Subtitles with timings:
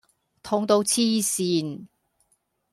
[0.41, 1.85] 痛到痴線